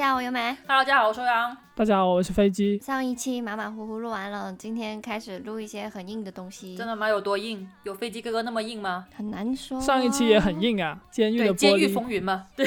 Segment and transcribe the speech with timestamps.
[0.00, 0.56] 大家好，我优美。
[0.66, 1.54] Hello，大家好，我是欧阳。
[1.74, 2.78] 大家好，我是飞机。
[2.78, 7.06] 上一期马马虎虎录完了，今天开始录一些很硬的东西，真的吗？
[7.06, 7.68] 有多硬？
[7.82, 9.04] 有飞机哥哥那么硬吗？
[9.14, 9.78] 很难说。
[9.78, 11.92] 上一期也很硬啊，监狱对，的监狱玻璃。
[11.94, 12.46] 风云嘛。
[12.56, 12.66] 对，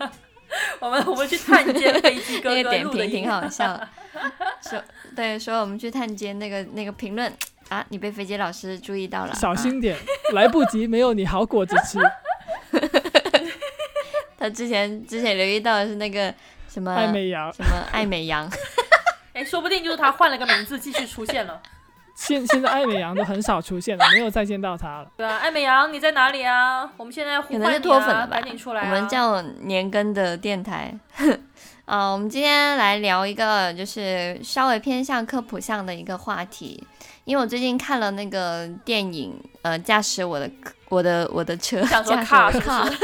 [0.80, 3.78] 我们我们去探监飞机哥 那个哥点评挺好笑，
[4.66, 4.82] 说
[5.14, 7.30] 对说我们去探监那个那个评论
[7.68, 9.94] 啊，你被飞机老师注意到了，小啊心点，
[10.32, 11.98] 来不及，没有你好果子吃。
[14.36, 16.34] 他之前之前留意到的是那个
[16.74, 18.50] 什么艾美羊，什么艾美羊，
[19.32, 21.60] 哎，说不定就是他换了个名字继续出现了。
[22.16, 25.06] 现现在艾美羊都很少出现了，没有再见到他了。
[25.16, 26.90] 对啊，艾美羊你在哪里啊？
[26.96, 28.40] 我们现在呼可能是唤你啊，脱粉了吧？
[28.40, 28.90] 赶紧出来、啊！
[28.90, 30.92] 我们叫年更的电台。
[31.86, 36.84] 啊，我们今天来聊一个就是稍微偏向科普向的一个话题，
[37.24, 40.50] 因为我最近看了那个电影，呃，驾驶我的
[40.88, 42.98] 我的我的车，驾驶我 car 的是不 car，是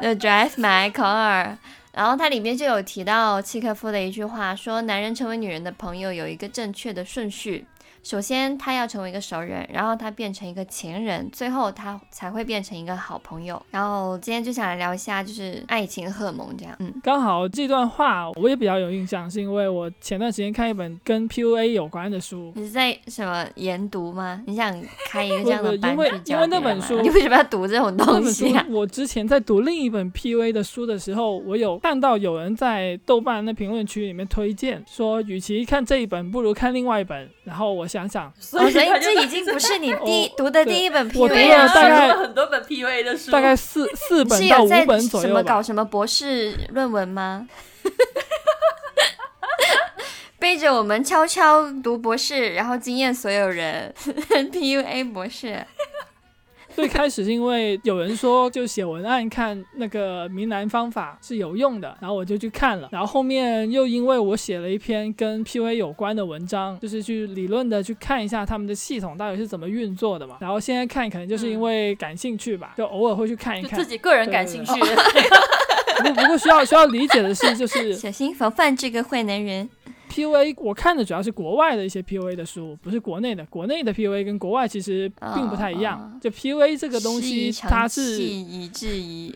[0.00, 1.56] ？The Drive My Car。
[1.92, 7.66] 然后它里面就有提到契诃夫的一句话，说男人成为女人的朋友有一个正确的顺序。
[8.02, 13.60] 首先，他要成为一个熟人，然后他变成一个情人，最后他才会变成一个好朋友。
[13.70, 16.74] 然后今天就想来聊一下，就是爱情荷尔蒙这样。
[16.80, 22.52] 嗯，刚好这段话我也比较有印象，是因为我前段时间看一本跟 PUA 有关的书。
[22.56, 24.42] 你是在什么研读吗？
[24.46, 28.66] 你想开一个这样的 不不因为因为那本书你为什么要读这种东西啊？
[28.70, 37.30] 我之前在读另一本 PUA 的书的时候，我有看到有人在豆瓣的评论区里面推荐说，与其看这一本，不如看另外一本。
[37.44, 45.62] 然后我想想，哦，所以这已经不是你 第读的第一本 PUA 了了大概了 很多本 PUA 的书，大概四 四本是到五有在本左右吧什么搞。
[45.62, 47.46] 什么博士论文吗？
[50.38, 53.94] 背着我们悄悄读博士，然后惊艳所有人。
[54.50, 55.64] PUA 博士，
[56.76, 62.88] 最开始是因为有人说，就写文案看那个明兰方法是有用的，然后我就去看了。
[62.90, 70.38] 然后后面又因为我写了一篇跟 PUA 有关的文章，就是去理论的去看一下他们的系统到底是怎么运作的嘛。
[70.40, 73.86] 然后现在看可能就是因为感兴趣吧，就偶尔会去看一看自。
[73.86, 74.72] 己个人感兴趣。
[75.98, 79.68] 不过不过需要需要理解的是，就是小心防范这个坏男人。
[80.12, 83.44] PUA 我看的主要是国外的一些 PUA 的书，不是国内的。
[83.46, 85.98] 国内的 PUA 跟国外其实并不太一样。
[85.98, 89.34] 哦就 PUA 这个东西，它是戏以至于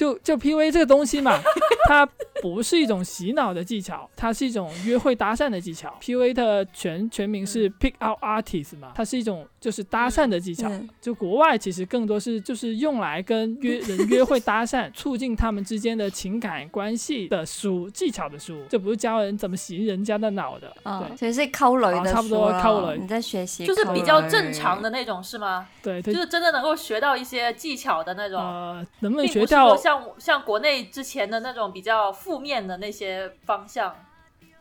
[0.00, 1.38] 就就 PUA 这个东西嘛，
[1.86, 2.06] 它
[2.40, 5.94] 不是一种洗脑的技巧，它是一种约会搭讪的技巧。
[6.00, 10.70] PUA 的全全名是 Pick Out Artist 嘛，它是一种就是搭讪的技巧。
[10.70, 20.74] 嗯就国外其实更多是就是用来跟约 人约会搭讪，促进他们之间的情感关系的书技巧的书，这不是教人怎么洗人家的脑的。
[20.84, 24.80] 哦，对所以是抠雷的啊差不多抠雷你在学习，就是比较正常。
[24.80, 25.66] 的那种，是吗？
[25.82, 33.94] 对，它就是真的能够学到一些技巧的那种，呃能不能学到说像像国内之前的那种比较负面的那些方向。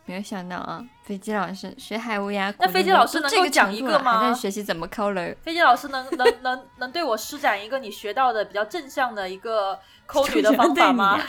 [0.06, 2.52] 没有想到啊，飞机老师学海无涯。
[2.58, 5.38] 那飞机老师能够讲一个吗还在学习怎么抠雷。
[5.44, 11.20] 飞机老师能能能能对我施展一个你学到的比较正向的一个 抠女的方法吗？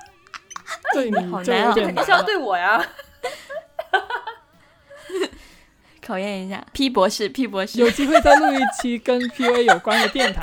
[0.92, 2.22] 对你好难哦就有点肯定是要。
[2.22, 2.84] 对我呀。
[6.06, 10.40] 考验一下 P 博士，P 博士有机会再录一期跟 PUA 有关的电台。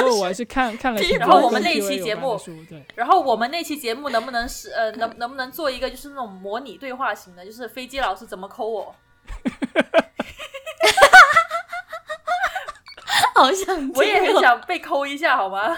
[0.00, 2.38] 因 为我还是看看了然后我们那一期节目
[2.68, 8.94] 对，然后我们那期节目能不能是呃能能不能做一个就是那种模拟对话型的，就是飞机老师怎么抠我？
[13.34, 15.76] 好想 我也很想被抠一下，好吗？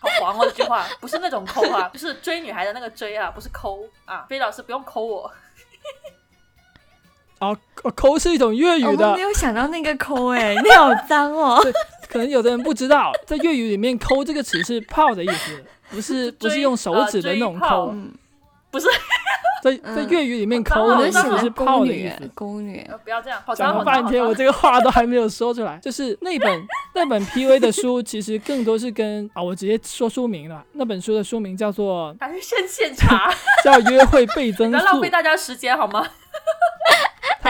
[0.00, 4.26] 好黄哦，这句话不是那种抠啊，就是追女孩的那个追啊，不是抠啊。
[4.28, 5.30] 飞老师不用抠我，
[7.40, 11.60] 哦，哦抠是一种粤语的我没，有想到那个抠哎，你好脏哦。
[12.08, 18.10] 可能有的人不知道，在粤语里面“抠”这个词是泡的意思，不是 不是用手指的那种抠，嗯，
[19.62, 24.34] 在在嗯粤语里面“抠”当然的意思是我们喜欢宫女泡的意思。，宫女呃不要这样，好讲了半天，我。
[24.34, 25.78] 这个话都还没有说出来。
[25.82, 30.64] 就是那本那本 PV 的书，其实更多是跟啊，我直接说书名了。
[30.72, 33.32] 那本书的书名叫做还是先现查，
[33.62, 36.04] 叫《约会倍增术不要浪费》，大家时间好吗？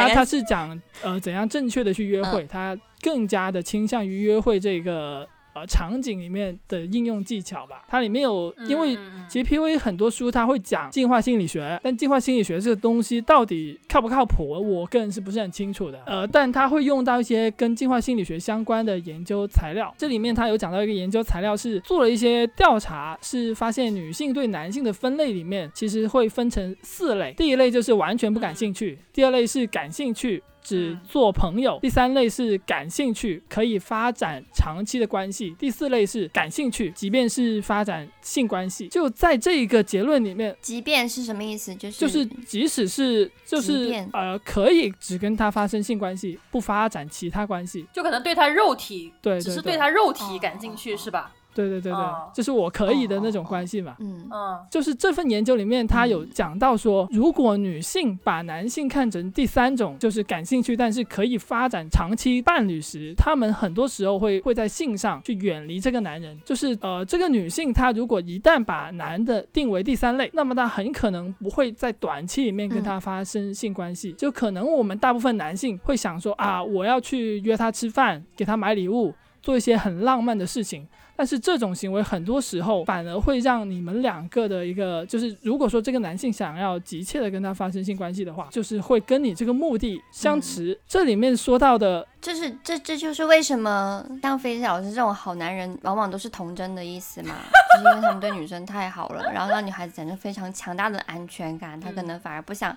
[0.01, 2.33] 大概它它是讲呃怎样正确的去约嗯。
[2.33, 5.27] 会，他更加的倾向于约会这个
[5.61, 7.85] 呃场景里面的应用技巧吧。
[7.89, 8.99] 它里面有因为。
[9.29, 16.03] 其实 PUA 很多书它会讲进化心理学，但进化心理学这个东西到底靠不靠谱，我个人是不是很清楚的。
[16.05, 19.95] 呃，但它会用到一些跟进化心理学相关的研究材料。
[19.97, 27.33] 这里面它有讲到一个研究材料是做了一些调查，是发现女性对男性的分类里面其实会分成四类。
[27.37, 30.43] 第一类就是完全不感兴趣，第二类是感兴趣。
[30.63, 38.89] 只嗯做朋友；第三类是感兴趣，可以发展长期的关系；第四类是感兴趣，即便是发展性关系。
[38.89, 41.75] 就在这一个结论里面，即便是什么意思？
[41.75, 47.87] 就是就是即使是就是呃，可以只跟他发生性关系，不发展其他关系。
[47.93, 51.33] 就可能对他肉体，对只是对他肉体感兴趣，哦是吧？
[51.55, 53.97] 对对对对哦，就是我可以的那种关系嘛。
[54.01, 66.39] 嗯嗯就是这份研究里面，他有讲到说，如果女性把男性看成第三种，就是感兴趣，但是可以发展长期伴侣时，他们很多时候会会在性上去远离这个男人。
[66.45, 74.13] 就是呃，这个女性她如果一旦把男的定为第三类，那么她很可能不会在短期里面跟他发生性关系。
[74.13, 80.87] 就可能我们大部分男性会想说啊，我要去约她吃饭，给她买礼物，做一些很浪漫的事情。
[81.21, 90.81] 但是这种行为很多时候反而会让你们两个的一个，就是如果说这个男性想要急切的跟他发生性关系的话，就是会跟你这个目的相持。
[90.89, 97.35] 这里面说到的，就是这这就是为什么像菲菲老师这种好男人，往往都是童真的意思嘛，
[97.77, 102.75] 就是因为他们对女生太好了，然后让女孩子产生非常强大的安全感，她可能反而不想，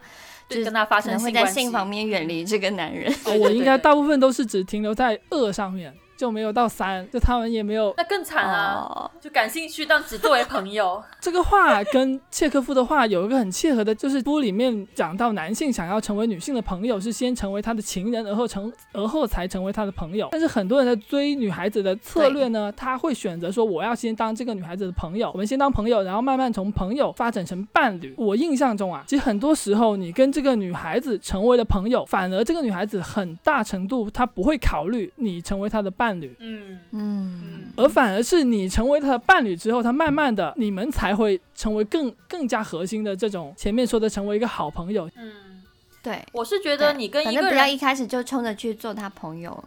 [0.49, 3.09] 就，是跟他发生可能会在性关系性方面远离这个男人。
[3.23, 8.87] 呃我应该大部分都是只停留在恶上面，就没有到三，就他们也没有那更惨啊！
[8.89, 11.01] 哦，就感兴趣，但只作为朋友。
[11.19, 20.29] 这个话跟契诃夫的话有一个很契合的，就是书里面讲到男性想要成为女性的朋友，是先成为他的情人，而后成而后才成为他的朋友。
[20.31, 28.13] 但是很多人在追女孩子的策略呢，他会选择说我要先当这个女孩子的朋友，我们先当朋友，然后慢慢从朋友发展成伴侣。
[28.17, 36.35] 我印象中啊，其实很多时候你跟这个女孩子成为了朋友，反而这个女孩子很大程度她不会考虑你成为她的伴侣。
[36.39, 45.09] 嗯嗯，而反而是你成为他的伴侣之后，他慢慢的你们才会成为更更加核心的这种前面说的成为一个好朋友。
[45.15, 45.63] 嗯，
[46.01, 49.63] 对，我是觉得你跟一个人，不要一开始就冲着去做他朋友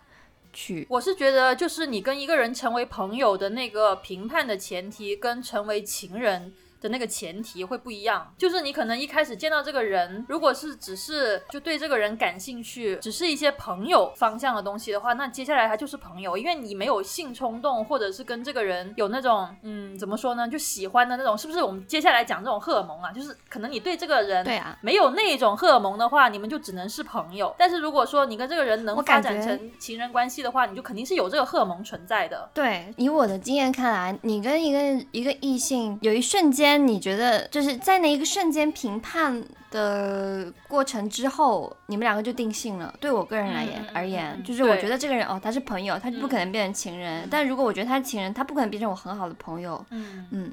[0.53, 0.87] 去。
[0.91, 6.53] 我是觉得就是你跟一个人成为朋友的那个评判的前提，跟成为情人。
[6.81, 21.63] 的那个前提会不一样，就是你可能一开始见到这个人，如果是只是就对这个人感兴趣，只是一些朋友方向的东西的话，那接下来他就是朋友，因为你没有性冲动，或者是跟这个人有那种嗯怎么说呢，就喜欢的那种，是不是？
[21.63, 27.55] 我们接下来讲这种荷尔蒙啊，就是可能你对这个人对啊，没有那种荷尔蒙的话，你们就只能是朋友。
[27.59, 32.49] 但是如果说你跟这个人能发展成情人关系的话，你就肯定是有这个荷尔蒙存在的。
[32.55, 42.95] 对，以我的经验看来，你跟一个一个异性有一瞬间，你觉得就是在那一个瞬间评判的过程之后，你们两个就定性了。
[43.01, 47.23] 对我个人来言、而言，嗯就是我觉得这个人哦，他是朋友，他就不可能变成情人。
[47.23, 49.85] 嗯但如果我觉得他是情人，他不可能变成我很好的朋友。
[49.91, 50.53] 嗯嗯，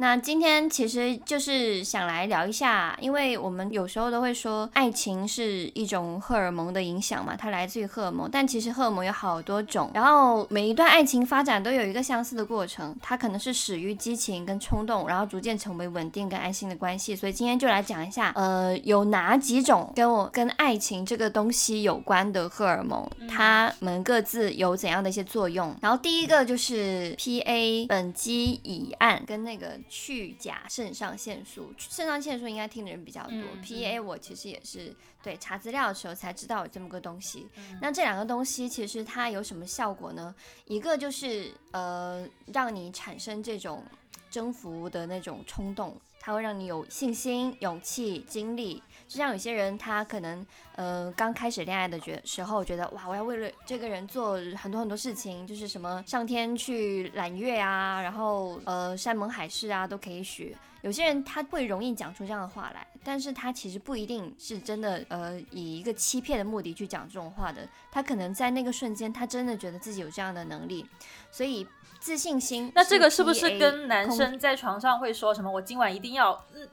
[0.00, 17.14] 那今天其实就是想来聊一下，因为我们有时候都会说爱情是一种荷尔蒙的影响嘛，它来自于荷尔蒙，但其实荷尔蒙有好多种，然后每一段爱情发展都有一个相似的过程，它可能是始于激情跟冲动，然后逐渐成为稳定跟安心的关系。
[17.14, 25.76] 所以今天就来讲一下，呃，有哪几种跟我跟爱情这个东西有关的荷尔蒙，它们各自有怎样的一些作用。
[25.82, 33.32] 然后第一个就是 PA 苯基乙胺跟那个去甲肾上腺素，肾上腺素应该听的人比较多。
[33.32, 37.48] 嗯 PA 我其实也是对查资料的时候才知道有这么个东西。
[37.56, 40.32] 嗯那这两个东西其实它有什么效果呢？
[40.66, 43.84] 一个就是呃，让你产生这种
[44.30, 48.80] 征服的那种冲动，它会让你有信心、勇气、精力。
[49.10, 60.56] 就像有些人，他可能呃刚开始恋爱的觉时候，觉得哇，我要为了这个人做很多很多事情，就是什么上天去揽月啊，然后呃山盟海誓啊都可以许。
[60.82, 70.86] 有些人他会容易讲出这样的话来，但是他其实不一定是真的呃以一个欺骗的目的去讲这种话的，他可能在那个瞬间他真的觉得自己有这样的能力，
[71.32, 71.66] 所以
[71.98, 72.70] 自信心。
[72.76, 76.66] 那这个是不是跟男生在床上会说什么“我今晚一定要嗯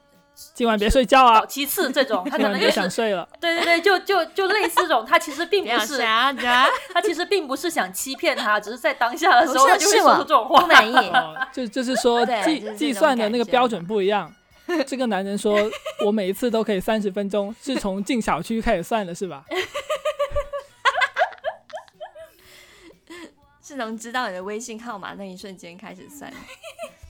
[0.54, 2.24] 今晚别睡觉啊搞，七次”这种？
[2.30, 3.28] 他可能就是想睡了。
[3.40, 10.68] 对对对，就就就类似这种，他其实并不是，他其实并不是想欺骗他，只是在当下的时候他就会说出这种话不。
[10.68, 10.96] 满意。
[11.10, 14.32] 哦，就就是说计计算的那个标准不一样。
[14.86, 15.58] 这个男人说，
[16.06, 19.44] 我每一次都可以三十分钟，是从进小区开始算的，是吧？
[23.64, 26.32] 是从知道你的微信号码那一瞬间开始算。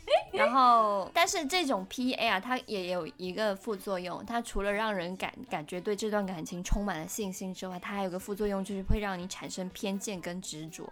[0.32, 10.88] 然后，但是这种 PA 啊，它也有一个副作用，它除了让人感感觉对这段感情充满了信心之外，它还有个副作用，就是会让你产生偏见跟执着。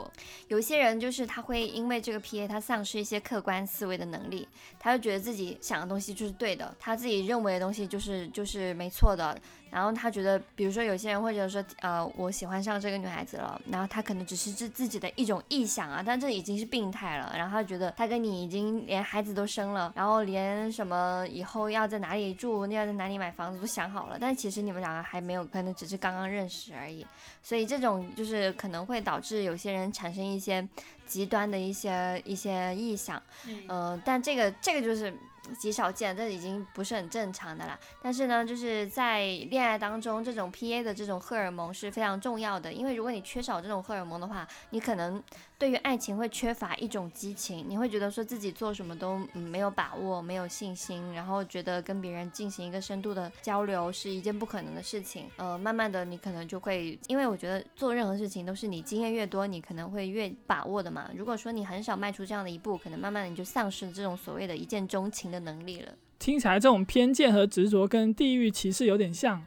[0.48, 4.48] 有些人就是他会因为这个 PA，他丧失一些客观思维的能力，
[4.80, 9.38] 他就觉得自己想的东西就是对的，他自己认为的东西就是就是没错的，
[9.76, 17.34] 然后他觉得，比如说有些人会觉得说，呃，我喜欢上这个女孩子了，然后他可能只是自自己的一种臆想啊，但这已经是病态了。
[17.36, 27.06] 然后他觉得他跟你已经连孩子都生了，然后连什么以后要在哪里住，要在哪里买房子都想好了，但其实你们两个还没有，可能只是刚刚认识而已。
[27.44, 30.66] 所以这种就是可能会导致有些人产生一些
[31.06, 33.22] 极端的一些一些臆想，
[33.68, 35.14] 呃，但这个这个就是
[35.58, 37.80] 极少见，这已经不是很正常的啦。
[38.02, 45.24] 但是呢，就是在恋爱当中，这种 P A 的这种荷尔蒙是非常重要的，因为如果你缺少这种荷尔蒙的话，你可能。
[45.58, 55.28] 对于爱情会缺乏一种激情，你会觉得说自己做什么都没有把握、没有信心，然后觉得跟别人进行一个深度的交流是一件不可能的事情。
[55.38, 61.10] 呃，慢慢的你可能就会，因为我觉得做任何事情都是你经验越多，你可能会越把握的嘛。
[61.16, 65.94] 如果说你很少迈出这样的一步，可能慢慢的你就丧失了这种所谓的一见钟情的能力了。
[66.20, 69.42] 听起来这种偏见和执着跟地域歧视有点像，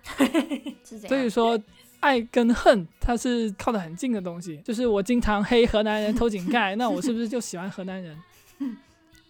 [1.07, 1.61] 所以说。
[2.01, 4.57] 爱跟恨，它是靠得很近的东西。
[4.65, 8.17] 就是我经常黑河南人偷井盖， 那我是不是就喜欢河南人？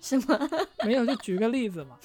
[0.01, 0.39] 是吗？
[0.85, 1.97] 没有，就举个例子嘛。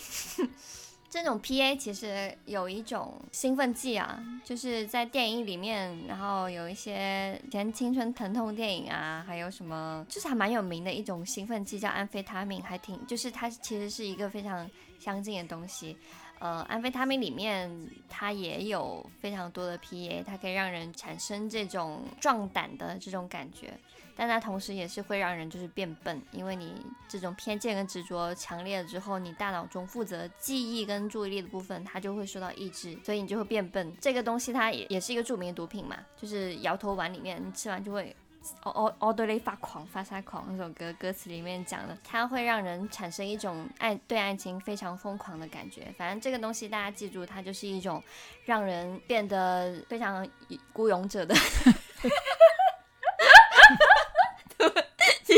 [1.09, 14.67] 这种 P A 其实有一种兴奋剂啊，就是在电影里面，然后有一些以前青春疼痛电影啊，还有什么，就是还蛮有名的一种兴奋剂，叫安非他命，还挺，就是它其实是一个非常
[14.97, 15.95] 相近的东西。
[16.43, 17.71] 呃，安非他命里面
[18.09, 23.73] 它也有非常多的 PA，它可以让人产生这种壮胆的这种感觉，
[24.13, 33.95] 但它同时也是会让人就是变笨，因为你这种偏见跟执着强烈了之后，你大脑中负责记忆跟注意力的部分它就会受到抑制，所以你就会变笨。
[34.01, 38.13] 这个东西它也也是一个著名的毒品嘛，就是摇头丸里面你吃完就会。
[38.61, 45.93] 奥奥奥德雷发狂发沙狂那首歌歌词里面讲的，它会让人产生一种爱对爱情非常疯狂的感觉。
[45.97, 48.03] 反正这个东西大家记住，它就是一种
[48.45, 50.27] 让人变得非常
[50.71, 51.33] 孤勇者的，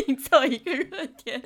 [0.08, 1.42] 营造 一个热点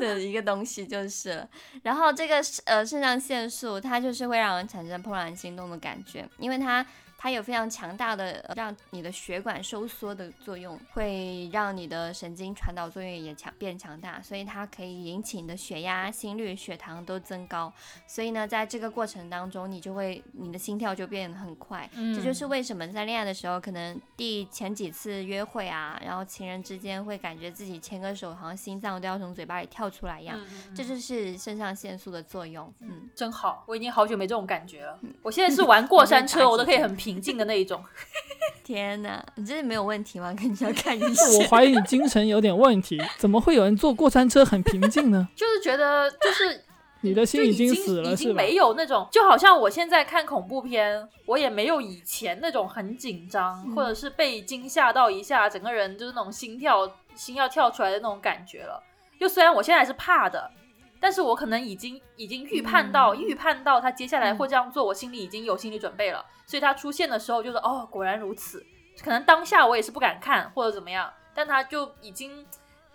[0.00, 1.48] 的一个东西就是了。
[1.82, 6.86] 然后这个呃肾上腺素，它就是会让人产生怦然心动的感觉，因为它。
[7.26, 17.72] 它有非常强大的让你的血管收缩的作用，会让你的神经传导作用也强变强大，所以它可以引起你的血压、心率、血糖都增高。
[18.06, 21.90] 所以呢，在这个过程当中，你就会你的心跳就变得很快。
[21.94, 30.38] 嗯这就是为什么在恋爱的时候，可能第前几次约会啊，然后情人之间会感觉自己牵个手，好像心脏都要从嘴巴里跳出来一样。
[30.76, 32.72] 这就是肾上腺素的作用。
[32.78, 34.96] 嗯，真好，我已经好久没这种感觉了。
[35.22, 37.15] 我现在是玩过山车， 我都可以很平。
[37.16, 37.82] 平静的那一种，
[38.62, 40.34] 天哪，你这是没有问题吗？
[40.38, 41.26] 肯定要看一下。
[41.40, 45.26] 我怀疑你精神有点问题，怎么会有人坐过山车很平静呢？
[45.34, 46.62] 就是觉得，就是
[47.00, 58.82] 你的心已经死了，已经没有那种，就好像我现在看恐怖片，我也没有以前那种很紧张，或者是被惊吓到一下，整个人就是那种心跳心要跳出来的那种感觉了。
[59.18, 60.50] 就虽然我现在还是怕的。
[61.00, 68.64] 但是我可能已经已经预判到预判到他接下来会这样做，我心里已经有心理准备了，所以他出现的时候就是哦，果然如此。
[69.02, 72.46] 可能当下我也是不敢看或者怎么样，但他就已经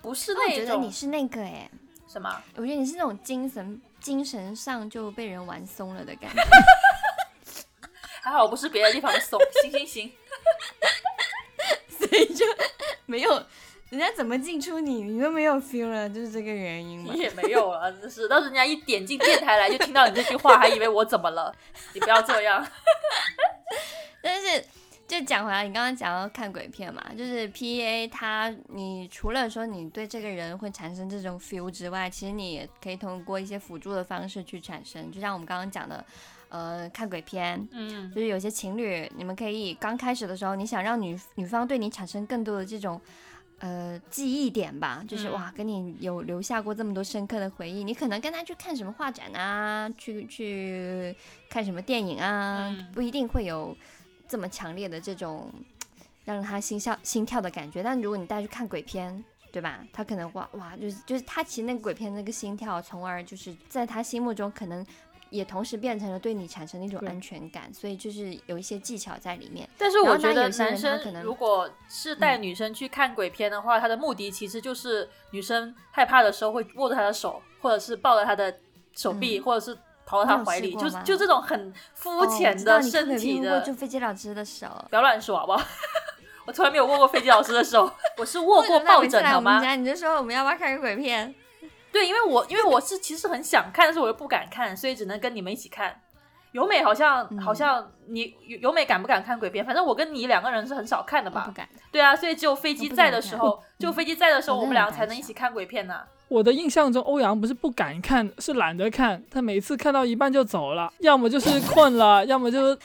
[0.01, 0.59] 不是那种。
[0.59, 1.69] 我觉得你是那个哎，
[2.07, 2.41] 什么？
[2.55, 6.41] 我觉得你是那种精神精神上就被人玩松了的感觉。
[8.23, 10.11] 还好我不是别的地方松，行行行，
[11.89, 12.45] 所以就
[13.05, 13.43] 没有。
[13.91, 17.11] 人家怎么进出你，你都没有 feel 了，就是这个原因吗？
[17.13, 18.25] 你 也没有了，真是。
[18.25, 21.53] 到时人家一点进电台来，就听到你这句话，还以为我怎么了？
[21.93, 22.65] 你不要这样。
[24.23, 24.65] 但是，
[25.05, 35.11] 就讲回来，你刚刚讲到看鬼片嘛，就是 P A 它，你除了说你对这个人会产生这种 feel 之外，其实你也可以通过一些辅助的方式去产生。
[35.11, 36.05] 就像我们刚刚讲的，
[36.47, 43.01] 呃，看鬼片，嗯，就是有些情侣，你们可以刚开始的时候，你想让女女方对你产生更多的这种。
[43.61, 47.83] 呃，记忆点吧，就是哇，跟你有留下过这么多深刻的回忆。
[47.83, 51.15] 你可能跟他去看什么画展啊，去去
[51.47, 53.77] 看什么电影啊，不一定会有
[54.27, 55.51] 这么强烈的这种
[56.25, 57.83] 让他心跳心跳的感觉。
[57.83, 59.85] 但如果你带去看鬼片，对吧？
[59.93, 64.83] 他可能哇哇，就是就是他其实那个鬼片那个心跳，从而就是在他心目中可能。
[65.31, 69.67] 也同时变成了对你产生的一种安全感，所以就是有一些技巧在里面。
[69.77, 78.53] 但是我觉得男生如果是带女生去看鬼片的话，他的目的其实就是女生害怕的时候会握着他的手，或者是抱着他的
[78.93, 83.55] 手臂，或者是跑到他怀里，就就这种很肤浅的身体的。
[83.55, 85.65] 握住飞机老师的手，不要乱说好不好？
[86.45, 89.75] 我从来没有握过飞机老师的手， 我是握过抱枕好吗？
[89.75, 91.33] 你就说我们要不要看个鬼片？
[91.91, 96.01] 对，因为我因为我是其实很想看，但是我又不敢看，所以只能跟你们一起看。
[96.53, 99.65] 由美好像、嗯好像你由由美敢不敢看鬼片？
[99.65, 101.43] 反正我跟你两个人是很少看的吧？
[101.45, 101.67] 不敢。
[101.93, 109.23] 对啊，所以只有飞机在的时候，只有飞机在的时候，我我们两个才能一起看鬼片呢、我的印象中，欧阳不是不敢看，是懒得看。
[109.31, 112.77] 他每次看到一半就走了，要么就是困了，要么就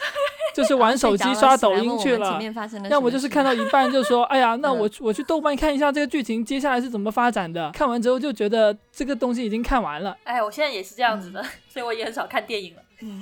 [0.56, 10.16] 就是玩 手机刷抖音去了我们前，面发生了要么就是看到一半就说：“哎呀，那嗯我我去豆瓣看一下这个剧情接下来是怎么发展的。”看完之后就觉得这个东西已经看完了。
[10.24, 12.82] 哎，我现在也是这样子的， 所以我也很少看电影了。
[13.02, 13.20] 嗯，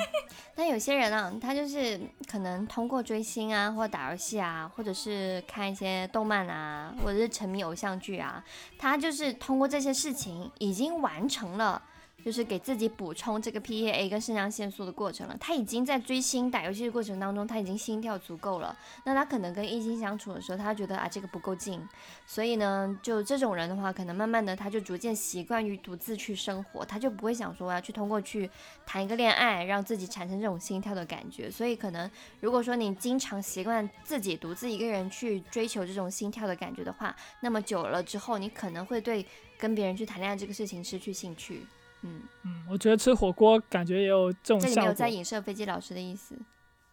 [0.55, 2.01] 但有些人啊，他就是
[2.31, 8.45] 可能通过追星啊，或者打游戏啊，或者是看一些动漫啊，或者是沉迷偶像剧啊，
[8.79, 11.83] 他就是通过这些事情已经完成了。
[12.25, 15.37] 就是给自己补充这个 PEA 跟肾上腺素的过程了。
[15.39, 18.75] 他已经在追星、打游戏的过程当中，他已经心跳足够了。
[19.05, 21.87] 那他可能跟异性相处的时候，他觉得啊这个不够劲，
[22.27, 28.49] 所以呢，就这种人的话，可能慢慢的他就逐渐习惯于独自去生活，他就不会想说我要去通过去
[28.87, 31.51] 谈一个恋爱，让自己产生这种心跳的感觉。
[31.51, 39.27] 所以可能如果说你经常习惯自己独自一个人去追求这种心跳的感觉的话，那么久了之后，你可能会对
[39.59, 41.67] 跟别人去谈恋爱这个事情失去兴趣。
[42.05, 45.09] 嗯，嗯，我觉得吃火锅感觉也有这种效果这里没有在。
[45.09, 46.37] 影射飞机老师的意思。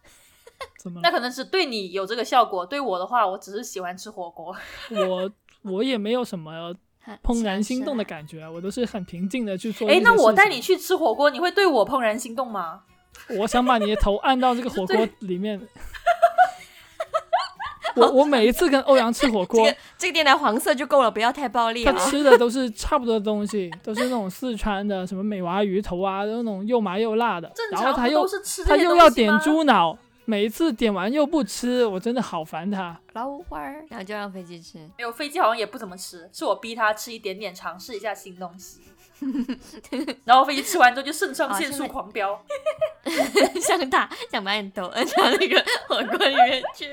[0.80, 1.10] 怎么那？
[1.10, 4.56] 可能是对你有这个效果，对我的话，我只是喜欢吃火锅。
[4.90, 5.30] 我
[5.62, 6.74] 我也没有什么
[7.22, 8.04] 怦然心动的。
[8.04, 9.88] 感觉，我都是很平静的去做。
[9.88, 12.82] 哎，那我带你，去吃火锅，你会对我怦然心动吗？
[13.38, 15.60] 我想把你的头按到这个火锅里面。
[18.00, 21.98] 我我每一次跟欧阳吃火锅，这个这个电台黄色就够了，不要太暴力他啊！
[21.98, 27.50] 吃的都是差不多的东西， 都是那种四川的什么美娃鱼头啊，都那种又麻又辣的。
[27.54, 32.98] 正然后他又常不都是吃这他又要点猪脑，每一次点完又不吃，我真的好烦他。
[33.12, 34.78] 老花儿，然后就让飞机吃。
[34.96, 38.80] 没有飞机好像也不怎么吃，是我逼他吃一点点，尝试一下新东西。
[40.24, 42.42] 然后飞机吃完之后就肾上腺素狂飙。
[43.60, 46.90] 像他想把你头摁到那个火锅里面去。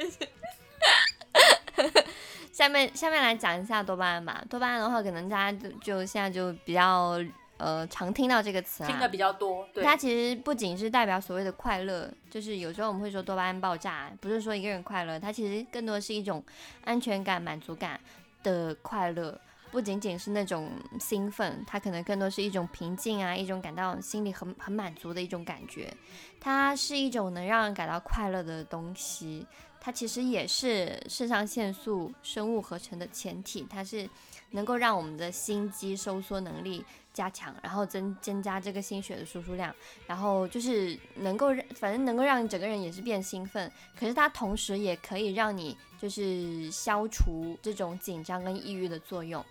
[2.52, 4.44] 下面下面来讲一下多巴胺吧。
[4.50, 7.18] 多巴胺的话，可能大家就就现在就比较
[7.58, 9.08] 呃常听到这个词啊听的。
[9.08, 16.44] 比较多，对，它其实不仅是代表所谓的快乐，就是有时候我们会说多巴胺爆炸，不是说一个人快乐，它其实更多是一种
[16.84, 17.98] 安全感、满足感
[18.44, 19.40] 的快乐，
[19.72, 25.94] 不仅仅是那种兴奋，它可能更多是一种平静啊，一种感到心里很很满足的一种感觉。
[26.42, 29.46] 它是一种能让人感到快乐的东西，
[29.82, 34.10] 它其实也是肾上腺素生物合成的前体，它是
[34.52, 39.74] 能够让我们的心肌收缩能力加强，然后增增加这个心血的输出量，
[40.08, 49.44] 然后就是能够让，反正能够让你整个人也是变兴奋，可是它同时也可以让你就是消除这种紧张跟抑郁的作用。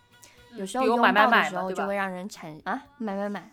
[0.55, 1.95] 有时候拥抱的时候就会？
[1.95, 3.51] 让人产啊买买买，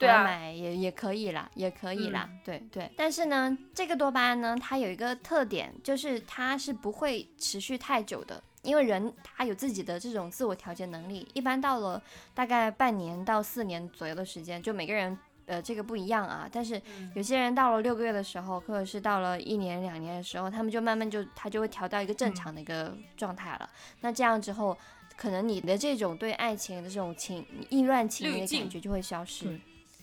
[0.00, 2.90] 对啊买买也也可以啦，也可以啦，嗯对对。
[2.96, 8.42] 但是呢，这个多巴胺呢，它有一个特点，就是它是不会持续太久的。
[8.62, 12.02] 因为人他有自己的这种自我调节能力，一般到了
[12.34, 16.46] 大概半年到四年左右的时间，就每个人呃这个不一样啊。
[16.52, 23.70] 但是嗯有些人到了六个月的时候，或者是到了一年两年的时候，他们就慢慢就他就会调到一个正常的一个状态了。
[24.02, 24.76] 那这样之后，
[25.16, 29.58] 可能你的这种对爱情的这种情意乱情迷的感觉就会消失。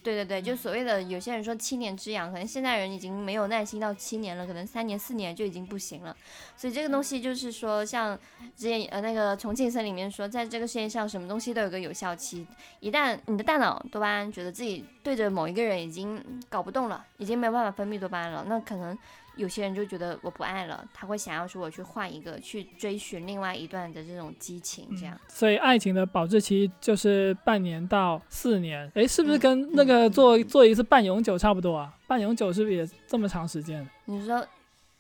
[0.07, 6.15] 对对对对，就所谓的有些人说七年之痒，可能现在人已经没有耐心到七年了，可能三年四年就已经不行了。
[6.55, 8.17] 所以这个东西就是说，像
[8.55, 12.47] 之前呃那个重庆森里面说，在这个世界上什么东西都有个有效期，
[12.79, 18.97] 一旦你的大脑多巴胺觉得自己对着某一个人已经搞不动了，已经没有办法分泌多巴胺了，那可能
[19.37, 25.17] 有些人就觉得我不爱了，他会想要说我去换一个，去追寻另外一段的这种激情，这样。
[25.27, 28.91] 所以爱情的保质期就是半年到四年。
[28.95, 31.93] 诶，是不是嗯跟那个做做一次半永久差不多啊？
[32.07, 33.87] 半永久是不是也这么长时间？
[34.05, 34.45] 你说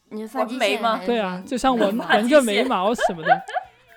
[0.09, 3.41] 你是发际纹眉吗对啊，就像纹纹个眉毛什么的，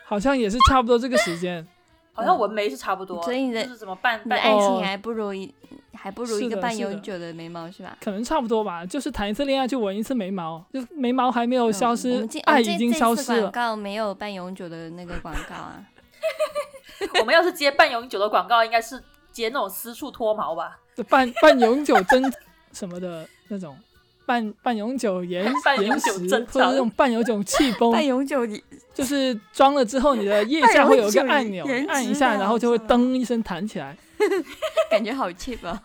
[0.04, 1.64] 好像也是差不多这个时间。
[2.12, 5.54] 好像纹眉是差不多，所以你的就是怎么办你的办爱情哦还不如一，
[6.02, 7.94] 还不如一个半永久的眉毛是吧？
[8.00, 13.52] 可能差不多吧，就是谈一次恋爱就纹一次眉毛，就眉毛还没有消失爱已经消失了广。
[13.52, 15.82] 告没有半永久的那个广告啊。
[17.20, 20.78] 我们要是接半永久的广告，应该是接那种私处脱毛吧？
[20.94, 22.32] 就半半永久针
[22.72, 23.76] 什么的那种，
[24.24, 26.10] 半半永久延 半永延时，
[26.52, 28.62] 或者那种半永久气 崩，半永久你
[28.94, 33.96] 就是装了之后你的腋下会有一个按钮，按一下然后就会噔一声弹起来。
[34.90, 35.80] 感觉好 cheap 啊！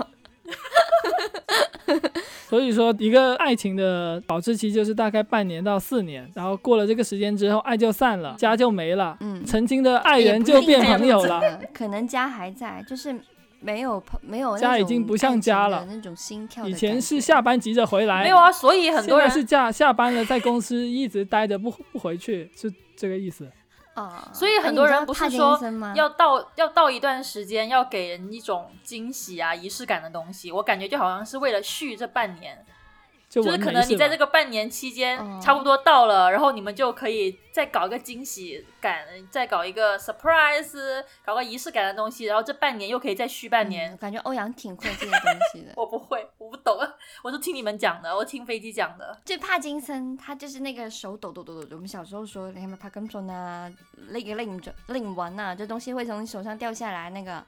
[2.47, 11.41] 所以说，一个爱情的保质期就是大概半年到四年，然后过了这个时间之后，爱就散了，家就没了，嗯，曾经的爱人就变朋友了。
[11.73, 13.19] 可能家还在，就是
[13.59, 16.73] 没有朋没有家已经不像家了那种心跳以。
[16.73, 23.49] 前是下班急着回来，没有啊，所以很多人现在是下下班了，在公司一直待着不不回去，是这个意思。
[23.95, 25.57] 啊，所以很多人不是说？
[25.95, 30.51] 要到要到一段时间，要给人一种惊喜啊、仪式感的东西。
[30.51, 32.65] 我感觉就好像是为了续这半年，
[33.35, 43.91] 就就是可能你在这个半年期间哦差不多到了，然后你们就可以再搞一个惊喜感，再搞一个 surprise，搞个仪式感的东西，然后这半年又可以再续半年。
[43.91, 45.73] 嗯感觉欧阳挺会这些东西的。
[45.77, 46.77] 我不会，我不懂，
[47.23, 49.17] 我是听你们讲的，我听飞机讲的。
[49.25, 51.75] 这帕金森，他就是那个手抖抖抖抖。
[51.75, 53.69] 我们小时候说，你看帕金森啊，
[54.09, 57.09] 那个令令丸啊，这东西会从你手上掉下来。
[57.09, 57.43] 那个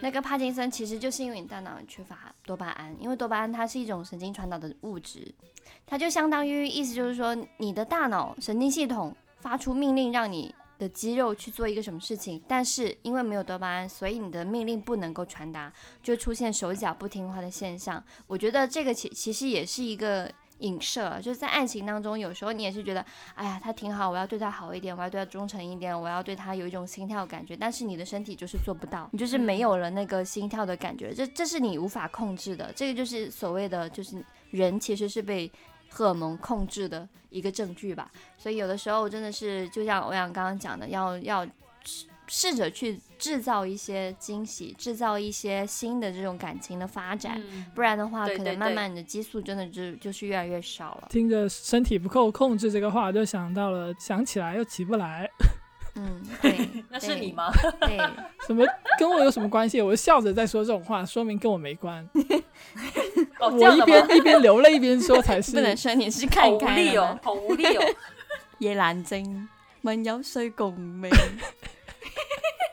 [0.00, 5.32] 那个帕金森其实就是因为你大脑缺乏多巴胺，因为多巴胺它是一种神经传导的物质，
[5.86, 18.02] 它就相当于意思就是说，你的大脑神经系统发出命令让你的肌肉去做一个什么事情，但是因为没有多巴胺，所以你的命令不能够传达，就出现手脚不听话的现象。
[18.26, 35.50] 我觉得这个其其实也是一个影射啊，就是在爱情当中，有时候你也是觉得，哎呀，他挺好，我要对他好一点，我要对他忠诚一点，我要对他有一种心跳感觉，但是你的身体就是做不到，你就是没有了那个心跳的感觉，这这是你无法控制的，这个就是所谓的，就是人其实是被
[35.88, 38.10] 荷尔蒙控制的一个证据吧。
[38.38, 41.44] 所以有的时候真的是，就像欧阳刚刚讲的，要要
[41.84, 47.40] 试试着去制造一些惊喜，制造一些新的这种感情的发展。
[47.52, 51.08] 嗯不然的话，可对对对能慢慢你的激素真的就就是越来越少了。
[51.10, 55.30] 听着身体不够控制这个话，就想到了想起来又起不来，
[55.94, 57.52] 嗯， 对，那是你吗？
[57.82, 57.98] 对？
[58.46, 58.64] 什么
[58.98, 59.80] 跟我有什么关系？
[59.82, 62.08] 我笑着在说这种话，说明跟我没关。
[63.38, 63.80] 哦，我一？
[63.82, 65.60] 边 一边流泪一边说才是不。
[65.60, 67.84] 能说你是好无看力哦，好无力哦。
[68.58, 69.46] 夜闌靜，
[69.82, 71.10] 問有谁共鳴？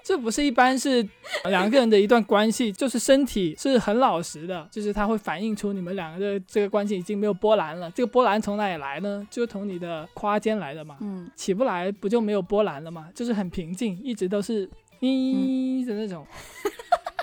[0.08, 1.06] 这不是一般是
[1.50, 7.92] 两个人的一段关系， 就是身体是很老实的，就是它会反映出你们两个的这个关系已经没有波澜了。
[7.92, 9.28] 这个波澜从哪里来呢？
[9.30, 10.96] 就是从你的胯间来的嘛。
[11.02, 13.10] 嗯，起不来不就没有波澜了吗？
[13.14, 14.66] 就是很平静，一直都是
[15.02, 16.26] 咦的那种，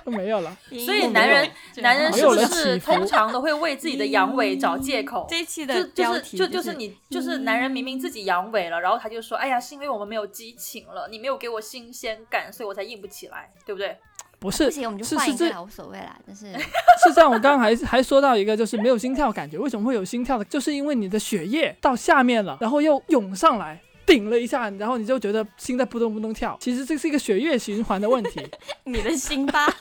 [0.05, 0.57] 都 没有了。
[0.85, 5.27] 所以男人男人是不是通常都会为自己的阳痿找借口？
[5.29, 13.97] 这一期的就是标题就就是是你就是男人明明自己阳痿了，然后他就说，哎呀，是因为我们没有激情了，你没有给我新鲜感，所以我才硬不起来，对不对？
[14.41, 16.19] 不是不行，我们就是换一是这个啦，无所谓啦。
[16.27, 16.53] 但是
[17.03, 19.57] 是这样，我刚刚还还说到一个，就是没有心跳感觉。
[19.57, 20.45] 为什么会有心跳的？
[20.45, 26.57] 就是因为你的血液到下面了，然后又涌上来，顶了一下，然后你就觉得心在扑通扑通跳。
[26.61, 28.41] 其实这是一个血液循环的问题，
[28.85, 29.67] 你的心吧，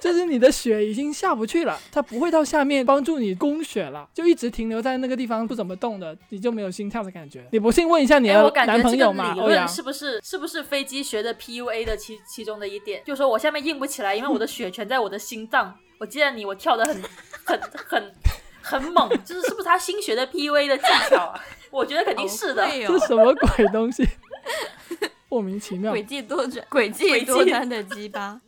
[0.00, 7.46] 就是你的血已经下不去了，它不会到下面帮助你供血了，就一直停留在那个地方不怎么动的，你就没有心跳的感觉。
[7.52, 9.68] 你不信问一下你的男朋友嘛，理欧阳论。
[9.68, 13.02] 是不是是不是飞机学的 PUA 的其其中的一点？
[13.04, 15.74] 就说我下面硬不起来，因为我的血全在我的心脏。
[15.98, 17.00] 我记得你，我跳的很
[17.44, 18.12] 很很
[18.62, 21.40] 很猛， 就是是不是他新学的 PUA 的技巧啊？
[21.70, 22.66] 我觉得肯定是的。
[22.66, 24.06] 会这什么鬼东西？
[25.28, 25.94] 莫名其妙。
[25.94, 28.40] 诡计多端，诡计多端的鸡巴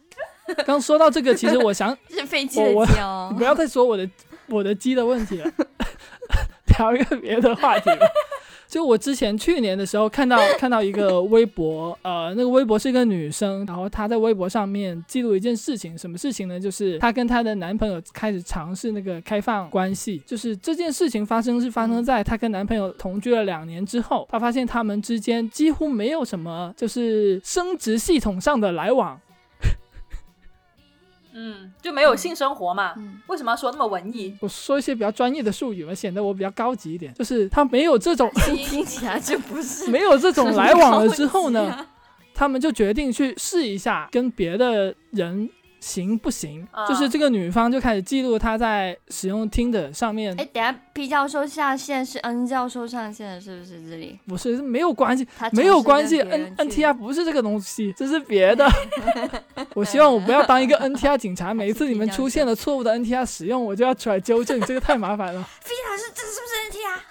[0.66, 3.44] 刚说到这个，其实我想，是飞机的鸡哦你不。
[3.44, 4.08] 要再说我的
[4.46, 5.50] 我的鸡的问题了，
[6.78, 8.06] 聊一个别的话题吧。
[8.74, 16.58] 就我之前去年的时候看到看到一个微博，呃，那个微博是一个女生，然后她在微博上面记录一件事情，什么事情呢？
[16.58, 29.16] 就是她跟她的男朋友开始尝试那个开放关系，就是这件事情发生是发生在她跟男朋友同居了两年之后，她发现他们之间几乎没有什么就是生殖系统上的来往，
[31.34, 32.94] 嗯，就没有性生活嘛？
[32.96, 34.36] 嗯，为什么要说那么文艺？
[34.40, 37.12] 我说一些比较专业的术语嘛，显得我比较高级一点。
[37.14, 41.86] 就是他没有这种 听起来就不是 没有这种来往了之后呢，啊
[42.34, 45.48] 他们就决定去试一下跟别的人
[45.84, 46.66] 行不行。
[46.70, 54.18] 啊就是这个女方就开始记录她在使用 Tinder 上面哎，，等下 P 教授下线是 N 教授上线的，是不是这里？
[54.26, 58.66] 不是没有关系，没有关系，N NTR 不是这个东西，这是别的。
[59.74, 65.42] 我希望我不要当一个 NTR 警察，每一次你们出现了错误的 NTR 使用，我就要出来纠正，这个太麻烦了。
[65.60, 67.04] 飞老师，这是不是 NT 啊？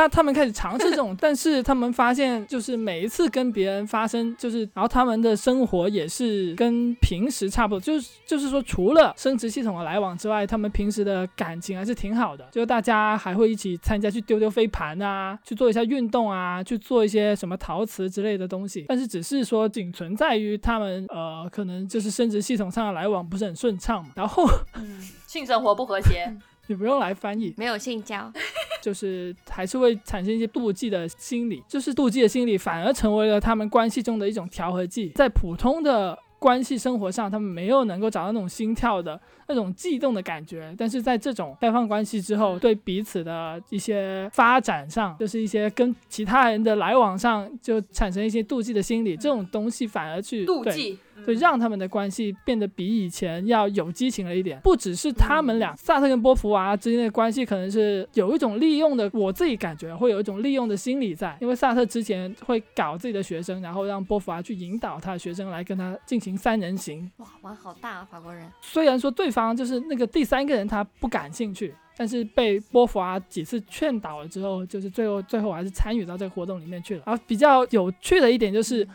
[0.00, 26.34] 他他们开始尝试这种，但是他们发现，就是每一次跟别人发生，就是然后他们的生活也是跟平时差不多，就是就是说，除了生殖系统的来往之外，他们平时的感情还是挺好的，就大家还会一起参加去丢丢飞盘啊，去做一下运动啊，去做一些什么陶瓷之类的东西，但是只是说仅存在于他们呃，可能就是生殖系统上的来往不是很顺畅嘛，然后嗯，性生活不和谐。
[26.70, 28.32] 你不用来翻译，没有性交，
[28.80, 36.16] 就是还是会产生一些妒忌的心理，就是妒忌的心理反而成为了他们关系中的一种调和剂，在普通的。
[36.40, 50.98] 关系生活上，他们没有能够找到那种心跳的那种悸动的感觉，但是在这种开放关系之后，对彼此的一些发展上，就是一些跟其他人的来往上，就产生一些妒忌的心理，这种东西反而去妒忌。
[51.24, 54.60] 对，让他们的关系变得比以前要有激情了一点。
[54.60, 61.36] 不只是他们俩，萨特跟波伏娃之间的关系可能是有一种利用的，我自己感觉会有一种利用的心理在。
[61.40, 67.10] 因为萨特之前会搞自己的学生，然后让波伏娃去引导他的学生来跟他进行三人行。
[67.18, 68.50] 哇，玩好大啊，法国人。
[68.60, 77.02] 虽然说对方就是那个第三个人他不感兴趣，但是被波伏娃几次劝导了之后，就是最后最后还是参与到这个活动里面去了。
[77.06, 78.86] 然后比较有趣的一点就是。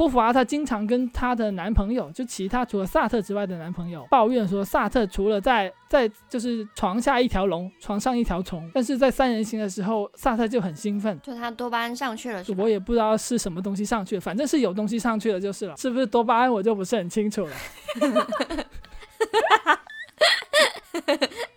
[0.00, 17.52] 波伏娃她经常跟她的男朋友，就其他除了萨特之外的男朋友抱怨说，萨特除了在在就是床下一条龙，床上一条虫，但是在三人行的时候，萨特就很兴奋，就他多巴胺上去了，我也不知道是什么东西上去了，反正是有东西上去了就是了，是不是多巴胺我就不是很清楚了。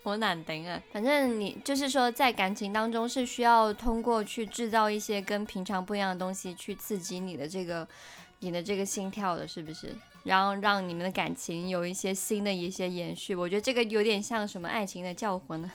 [0.03, 0.77] 我难顶啊！
[0.91, 7.87] 反正你就是说，在感情当中是需要通过去制造一些跟平常不一样的东西，去刺激你的这个。
[8.43, 9.95] 你的这个心跳的，是不是？
[10.23, 13.33] 然后让你们的感情有一些新的一些延续。
[13.33, 15.71] 我觉得这个有点像什么爱情的教魂呢？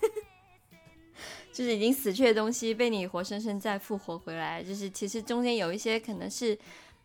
[1.52, 4.62] 就是已经死去的东西被你活生生再复活回来。
[4.62, 6.58] 就是其实中间有一些可能是。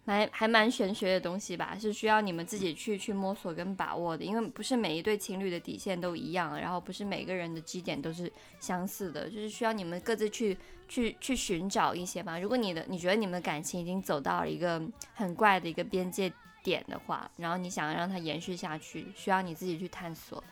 [0.03, 10.57] 蛮还蛮玄学的东西吧，是需要你们自己去去摸索跟把握的，因为不是每一对情侣的底线都一样，然后不是每个人的基点都是相似的，就是需要你们各自去
[10.91, 12.37] 去去寻找一些吧。
[12.37, 14.81] 如果你的你觉得你们的感情已经走到了一个
[15.13, 16.29] 很怪的一个边界
[16.61, 20.43] 点的话，然后你想要让它延续下去，需要你自己去探索。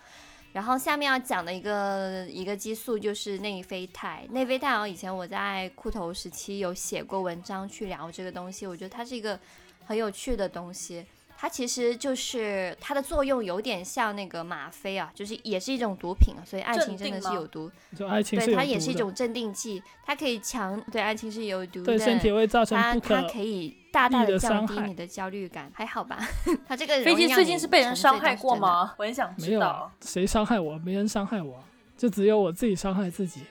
[0.54, 4.26] 然后下面要讲的一个一个激素就是内啡肽。
[4.32, 9.38] 内啡肽，以前我在裤头时期有写过文章去聊这个东西，我觉得它是一个
[9.86, 11.06] 很有趣的东西。
[11.42, 17.72] 它其实就是它的作用有点像那个吗啡啊，就是也是一种毒品啊，所以爱情真的是有毒。
[18.10, 26.20] 爱情对，它也是一种镇定剂，它可以强对爱情是有毒的，对身体会造成它它可以大大的降低你的焦虑感，还好吧？
[26.68, 28.94] 它这个飞机最近是被人伤害过吗？
[28.98, 30.78] 我很想知道，谁伤害我？
[30.80, 31.64] 没人伤害我，
[31.98, 33.44] 就只有我自己伤害自己。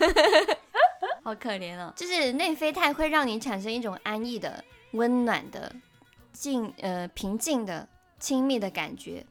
[1.24, 5.74] 好可怜哦，就是内啡肽会让你产生一种安逸的、温暖的。
[6.32, 7.86] 静呃平静的
[8.18, 9.24] 亲密的感觉，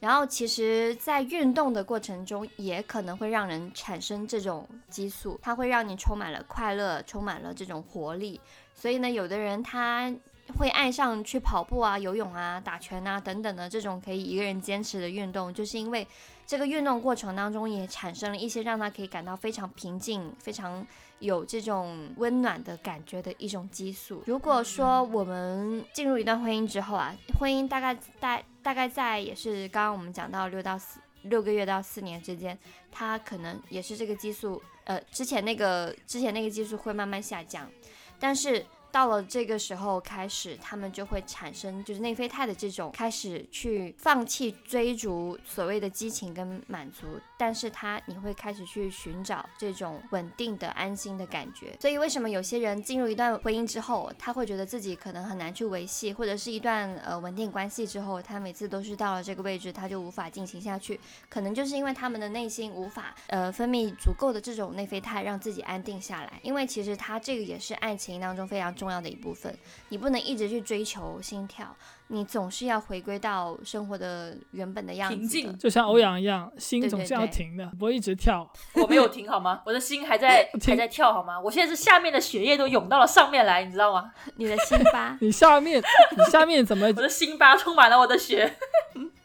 [0.00, 8.40] 然后其实，在运动的过程中，也可能会让人产生这种激素，它会让你充满了快乐，充满了这种活力。
[8.74, 10.12] 所以呢，有的人他
[10.56, 16.06] 会爱上去跑步啊、游泳啊、打拳啊等等的这种可以一个人坚持的运动，就是因为
[16.46, 20.86] 这个运动过程当中也产生了一些让他可以感到非常平静、非常。
[21.20, 24.22] 有这种温暖的感觉的一种激素。
[24.26, 32.58] 如果说我们进入一段婚姻之后啊，婚姻大概大大概在也是刚刚我们讲到六到四六个月到四年之间，
[32.90, 37.70] 它可能也是这个激素，呃，之前那个之前那个激素会慢慢下降，
[38.18, 38.64] 但是。
[38.90, 51.76] 到了这个时候开始，他们就会产生就是内啡肽的这种开始去放弃追逐所谓的激情跟满足，但是他你会开始去寻找这种稳定的安心的感觉。
[51.80, 60.98] 所以为什么有些人进入一段婚姻之后，他会觉得自己可能很难去维系，或者是一段呃稳定关系之后，他每次都是到了这个位置，他就无法进行下去，
[61.28, 66.40] 可能就是因为他们的内心无法呃分泌足够的这种内啡肽，让自己安定下来。
[66.42, 68.74] 因为其实他这个也是爱情当中非常。
[68.78, 69.52] 重要的一部分，
[69.88, 71.66] 你不能一直去追求心跳，
[72.06, 75.16] 你总是要回归到生活的原本的样子。
[75.16, 78.48] 平静，就像欧阳一样，心总是要停的，不会一直跳。
[78.80, 79.60] 我没有停好吗？
[79.66, 81.38] 我的心还在 还在跳好吗？
[81.40, 84.12] 我现在是下面的血液都涌到了上面来，你知道吗？
[84.36, 85.82] 你的心巴，你下面，
[86.16, 86.86] 你下面怎么？
[86.86, 88.56] 我的心巴充满了我的血，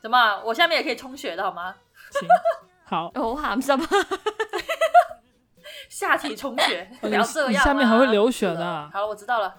[0.02, 0.42] 怎么？
[0.44, 1.76] 我下面也可以充血的好吗？
[2.12, 2.28] 行，
[2.86, 3.86] 好，我喊什么？
[5.94, 8.90] 下体充血， 不要这样下面还会流血的。
[8.92, 9.56] 好了，我知道了。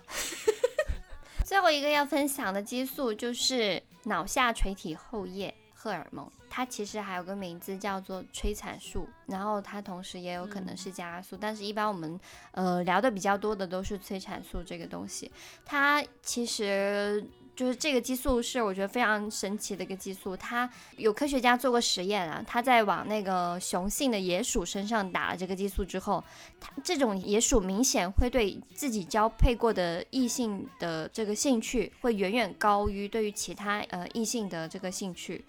[1.47, 12.19] 最后一个要分享的激素就是脑下垂体后叶荷尔蒙，它其实还有个名字叫做催产素，然后它同时也有可能是加压素，但是一般我们
[12.51, 15.31] 呃聊的比较多的都是催产素这个东西，
[15.65, 17.25] 它其实。
[17.55, 26.23] 就是这个激素是我觉得非常神奇的一个激素，它有科学家做过实验啊，他在往那个雄性的野鼠身上打了这个激素之后，
[26.61, 35.45] 它这种野鼠明显会对自己交配过的异性的这个兴趣会远远高于对于其他呃异性的这个兴趣。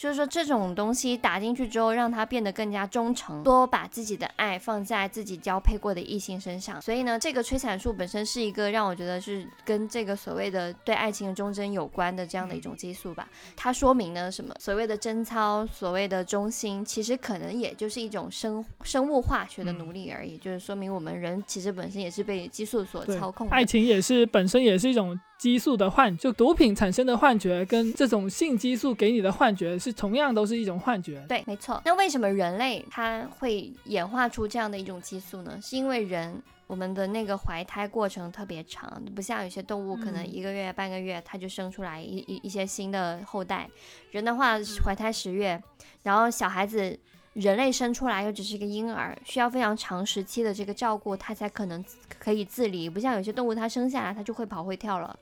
[0.00, 6.80] 就是说这种东西打进去之后，让他变得更加忠诚，多把自己的爱放在自己交配过的异性身上。
[6.80, 13.28] 所以呢，这个催产素本身是一个让我觉得是跟这个所谓的对爱情的忠贞有关的这样的一种激素吧。
[13.54, 14.54] 它说明了什么？
[14.58, 20.38] 所谓的贞操，所谓的忠心，其实可能也就是一种生生物化学的奴隶而已。
[20.38, 23.54] 就是说明我们人其实本身也是被激素所操控的。
[23.54, 31.24] 爱情也是本身也是一种激素的幻，就毒品产生的幻觉跟这种性激素给你的幻觉是同样都是一种幻觉。
[31.26, 31.80] 对，没错。
[31.82, 35.58] 那为什么人类它会演化出这样的一种激素呢？
[35.62, 43.66] 是因为人我们的那个怀胎过程特别长，不像有些动物可能嗯一个月、半个月它就生出来一一一些新的后代。
[44.10, 45.62] 人的话怀胎十月，
[46.02, 47.00] 然后小孩子。
[47.34, 51.82] 人类生出来又只是一个婴儿，需要非常长时期的这个照顾，它才可能
[52.18, 52.90] 可以自理。
[52.90, 55.16] 不像有些动物，它生下来它就会跑会跳了，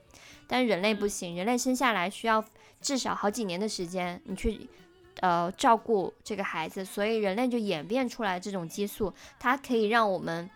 [0.49, 2.45] 但是人类不行，人类生下来需要
[2.81, 4.69] 至少好几年的时间，你去
[5.21, 10.49] 呃照顾这个孩子，所以人类就演变出来这种激素，它可以让我们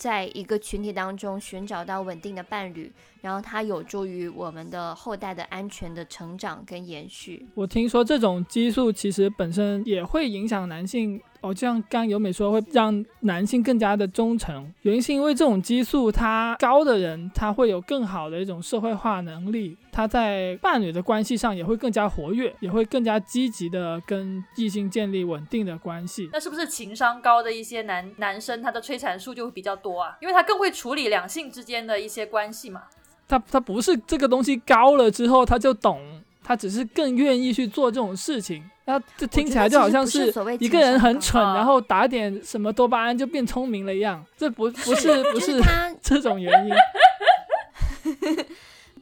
[0.00, 7.46] 在一个群体当中寻找到稳定的伴侣，然后它有助于我们的后代的安全的成长跟延续。
[7.54, 14.72] 我听说这种激素其实本身也会影响男性哦，就像刚尤美说，会让男性更加的忠诚。
[14.80, 26.28] 原因是因为这种激素它高的人，他会有更好的一种社会化能力，他在伴侣的关系上也会更加活跃，也会更加积极的跟异性建立稳定的关系。
[26.32, 30.16] 那是不是情商高的一些男男生，他的催产素就会比较多啊？
[30.20, 32.82] 因为他更会处理两性之间的一些关系嘛。
[33.28, 36.00] 他他不是这个东西高了之后他就懂，
[36.42, 38.62] 他只是更愿意去做这种事情。
[38.86, 44.24] 那这听起来就好像是所谓一个人很蠢，然后打点什么多巴胺就变聪明了一样。
[44.36, 46.74] 这不 不是不是是他这种原因。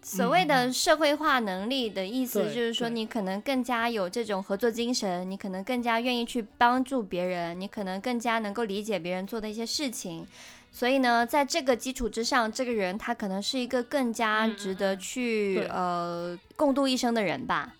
[0.08, 10.26] 所谓的社会化能力的意思，就是说你可能更加有这种合作精神，你可能更加愿意去帮助别人，你可能更加能够理解别人做的一些事情。
[10.70, 17.74] 所以呢，在这个基础之上，这个人他可能是一个更加嗯值得嗯去对呃共度一生的人吧。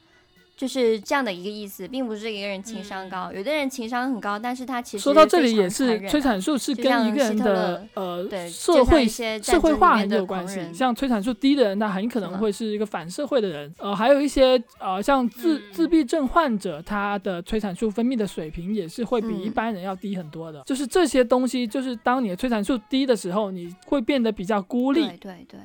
[0.59, 10.57] 就是这样的一个意思，并不是一个人情商高，有的人情商很高，但是他其实说到这里也是催产素是跟一个人的呃对社会社会化很有关系。
[10.57, 13.73] 人像催产素低的人，他很可能会是一个反社会的人。
[13.79, 20.61] 呃，还有一些呃像自嗯自闭症患者，他的催产素分泌的水平也是会比一嗯般人要低很多的。
[20.67, 25.07] 就是这些东西，就是当你的催产素低的时候，你会变得比较孤立。
[25.07, 25.61] 对对对对，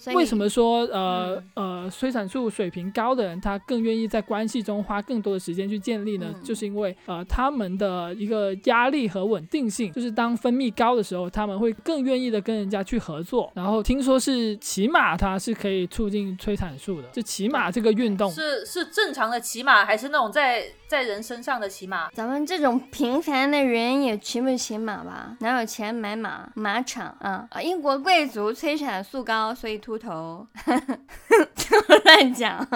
[0.00, 6.32] 所以为什么说呃呃催产素水平高的人，他更愿意在关系中花更多的时间去建立呢？
[6.34, 13.52] 嗯就是因为呃他们的一个压力和稳定性，就是当分泌高的时候，他们会更愿意的跟人家去合作。
[13.54, 18.30] 然后听说是骑马，它是可以促进催产素的，就骑马这个运动。
[18.32, 22.10] 是是正常的骑马，还是那种在在人身上的骑马？
[22.12, 25.36] 咱们这种平凡的人也骑不起马吧？
[25.40, 26.48] 哪有钱买马？
[26.54, 27.60] 马场啊啊！
[27.60, 30.46] 英国贵族催产素高，所以秃头，
[32.04, 32.66] 乱讲。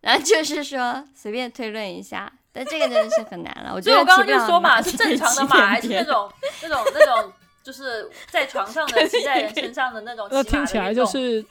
[0.00, 3.72] 然后就是说，随便推论一下，但这个真的是很难了。
[3.74, 6.30] 我觉得所以我刚刚就说嘛，是正常的马，还是那种
[6.62, 11.44] 那种那种，就是在床上的骑在人身上的那种骑马听起来就是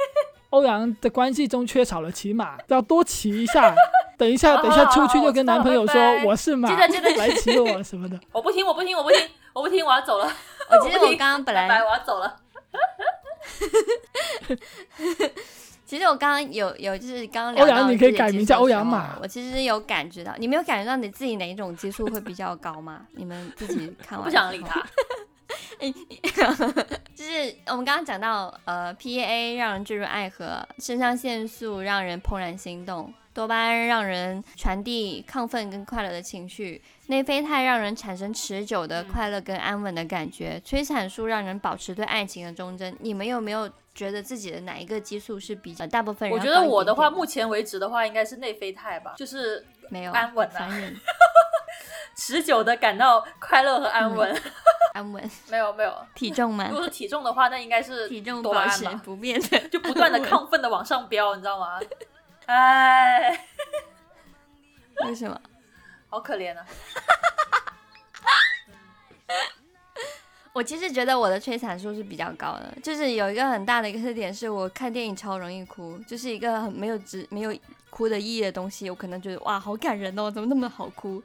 [0.51, 3.75] 欧阳的关系中缺少了骑马， 要多骑一下。
[4.17, 8.17] 等一下，等一下出去就跟男朋友说我是马，记得记得来骑我什么的。
[8.31, 9.19] 我不听，我不听，我不听，
[9.51, 10.31] 我不听，我要走了，
[10.69, 12.37] 我其实我我不听刚刚本拜拜，来，我要走了。
[15.85, 23.05] 其实我刚刚有有就是刚刚聊欧阳到你可以改名叫欧阳马我其实有感觉到，你没有感觉到你自己哪一种激素会比较高吗？
[23.11, 24.83] 你们自己看完不想理他。
[27.15, 42.95] 就是我们刚刚讲到，呃，PAA 让人坠入爱河，肾上腺素让人怦然心动，多巴胺让人传递亢奋跟快乐的情绪，内啡肽让人产生持久的嗯快乐跟安稳的感觉，催产素让人保持对爱情的忠贞。
[43.01, 50.95] 你们有没有觉得自己的哪一个激素是比较大部分人我觉得我的话，目前为止的话，应该是内啡肽吧，就是没有安稳啊残忍
[52.15, 54.33] 持久的感到快乐和安稳。
[54.95, 56.77] 安稳，没有没有，体重吗如？
[56.77, 61.81] 果是体重的话，那应该是体重多巴保持，不变的，就不断的亢奋的往上飙，你知道吗？
[62.45, 63.47] 哎，
[65.05, 65.41] 为什么？
[66.09, 66.65] 好可怜啊！
[70.53, 77.53] 我其实觉得我的摧残数是比较高的，就是有一个很大的一个特点是我看电影超容易哭，就是一个很没有值没有
[77.89, 81.21] 哭的意义的东西，我可能觉得哇好感人哦，怎么那么好哭？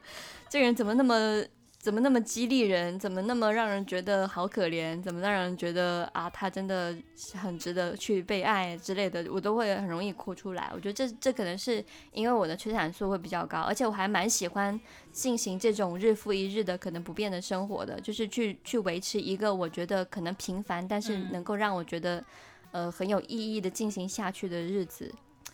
[0.49, 1.41] 这个人怎么那么
[1.81, 2.97] 怎么那么激励人？
[2.99, 5.01] 怎么那么让人觉得好可怜？
[5.01, 6.95] 怎么让人觉得啊，他真的
[7.33, 10.69] 很值得去被爱之类的，我都会很容易哭出来。
[10.75, 14.79] 我觉得这这可能是因为我的催产素会比较高，而且我还蛮喜欢
[15.11, 22.23] 进行这种日复一日的可能不变的生活的，就是去去维持一个我觉得可能平凡，但是能够让我觉得
[22.71, 25.11] 呃很有意义的进行下去的日子。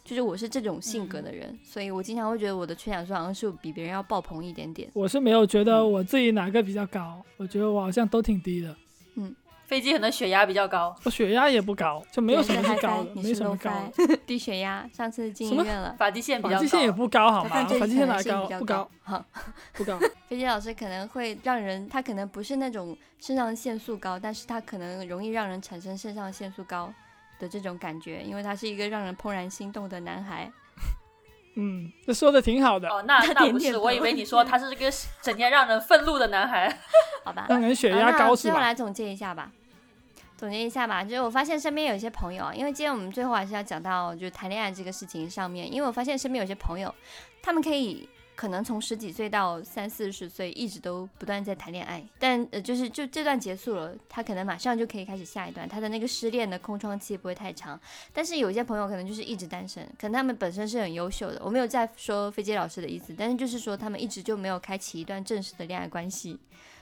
[0.07, 4.89] 就是我是这种性格的人，所以我经常会觉得我的催产素好像是比别人要爆棚一点点。
[4.93, 8.73] 我是没有觉得我自己哪个比较高，我觉得我好像都挺低的。
[9.15, 9.35] 嗯
[9.65, 14.15] 飞机可能血压比较高，我血压也不高，就没有什么是是高的，没什么高的。
[14.25, 15.93] 低血压，上次进医院了。
[15.99, 16.55] 发际线比较高。
[16.55, 17.49] 发际线也不高好吗？
[17.49, 18.89] 发际线哪可能性比较不高？
[19.03, 19.25] 好，
[19.73, 19.99] 不高。
[20.29, 26.93] 飞机老师可能会让人，他可能不是那种肾上腺素高，但是他可能容易让人产生肾上腺素高
[27.39, 30.51] 的这种感觉，因为他是一个让人怦然心动的男孩。
[31.59, 36.71] 嗯，这说的挺好的，哦，那 他那不是，点点我以为你说他是这个整天让人愤怒的男孩。
[37.25, 38.49] 好吧，让人血压高是吧？
[38.49, 39.51] 最后来总结一下吧，
[40.37, 41.03] 总结一下吧。
[41.03, 46.93] 就是我发现身边有一些朋友啊，因为今天我们最后还是要讲到就是谈恋爱这个事情上面，因为我发现身边有些朋友，
[47.41, 48.07] 他们可以
[48.37, 57.77] 可能从十几岁到三四十岁一直都不断在谈恋爱，但呃就是就这段结束了，他可能马上就可以开始下一段，他的那个失恋的空窗期不会太长。
[58.13, 66.37] 但是有一些朋友可能就是一直单身，可能他们本身是很优秀的，我没有在说飞机老师的意思，但是就是说他们一直就没有开启一段正式的恋爱关系。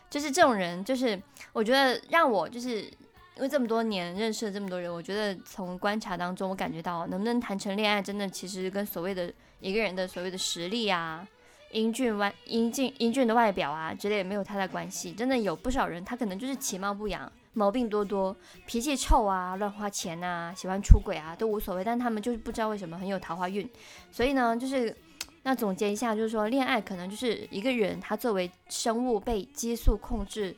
[0.09, 1.17] 就是这种人，就是
[1.53, 11.27] 我觉得让我就是因为这么多年认识了这么多人，我觉得从观察当中，我感觉到能不能谈成恋爱，真的其实跟所谓的一个人的所谓的实力啊、
[11.75, 15.11] 英俊外英俊英俊的外表啊之类的没有太大关系。
[15.11, 17.29] 真的有不少人，他可能就是其貌不扬。
[17.51, 21.83] 毛病多多，脾气臭啊，乱花钱啊，喜欢出轨啊，都无所谓。
[21.83, 23.69] 但他们就是不知道为什么很有桃花运，
[24.09, 24.95] 所以呢，就是
[25.43, 30.55] 那总结一下，就是说，恋爱可能就是一个人他作为生物被激素控制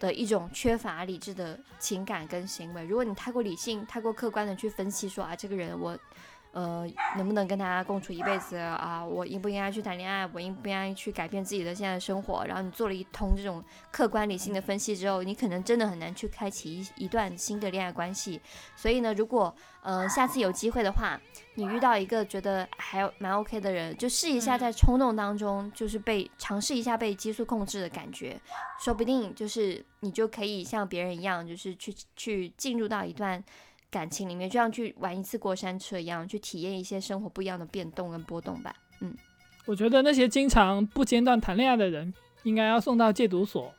[0.00, 2.84] 的一种缺乏理智的情感跟行为。
[2.84, 5.96] 如果你太过理性、太过客观的去分析说啊，这个人我。
[6.52, 6.86] 呃，
[7.16, 9.04] 能不能跟他共处一辈子啊？
[9.04, 10.28] 我应不应该去谈恋爱？
[10.32, 12.44] 我应不应该去改变自己的现在的生活？
[12.46, 18.40] 然后你做了一通这种客观理性的分析之后，你可能真的很难去开启一一段新的恋爱关系。
[18.74, 21.20] 所以呢，如果呃下次有机会的话，
[21.54, 28.40] 你遇到一个觉得还蛮 OK 的人，就试一下在冲动当中，就是被尝试一下被激素控制的感觉，
[28.80, 33.42] 说不定就是你就可以像别人一样，就是去去进入到一段
[33.90, 38.74] 感情里面，就像去玩一次过山车一样，去体验一些生活不一样的变动跟波动吧。
[39.00, 39.14] 嗯
[39.66, 42.12] 我觉得那些经常不间断谈恋爱的人，
[42.42, 43.70] 应该要送到戒毒所。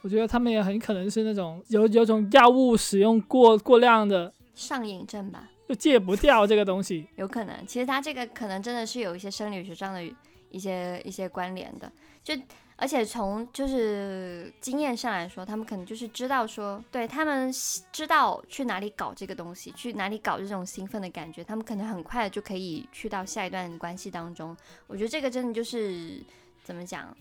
[0.00, 7.06] 我觉得他们也很可能是那种有有种药物使用过过量的，上瘾症吧，就戒不掉这个东西。
[7.16, 7.66] 有可能。
[7.66, 10.02] 其实他这个可能真的是有一些生理学上的
[10.50, 11.90] 一些一些关联的，
[12.22, 12.34] 就
[12.76, 17.52] 而且从就是经验上来说，他们可能就是知道说，对他们
[17.92, 24.56] 知道去哪里搞这个东西，去哪里搞这种兴奋的感觉，他们可能很快就可以去到下一段关系当中。
[24.86, 26.20] 我觉得这个真的就是
[26.64, 27.16] 怎么讲，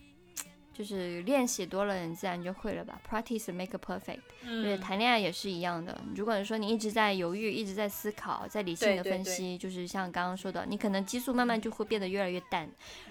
[0.81, 2.99] 就是练习多了，你自然就会了吧。
[3.07, 4.21] Practice make perfect。
[4.41, 5.95] 对，嗯，谈恋爱也是一样的。
[6.15, 12.67] 如果说你一直在犹豫，一直在思考，在理性的对对对分析，就是像刚刚说的，你可能激素慢慢就会变得越来越淡，